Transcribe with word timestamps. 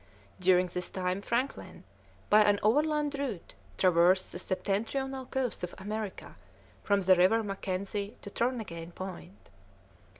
During 0.39 0.65
this 0.65 0.89
time 0.89 1.21
Franklin, 1.21 1.83
by 2.31 2.41
an 2.43 2.59
overland 2.63 3.13
route, 3.19 3.53
traversed 3.77 4.31
the 4.31 4.39
septentrional 4.39 5.29
coasts 5.29 5.61
of 5.63 5.75
America 5.77 6.37
from 6.83 7.01
the 7.01 7.13
River 7.13 7.43
Mackenzie 7.43 8.15
to 8.23 8.31
Turnagain 8.31 8.95
Point. 8.95 9.51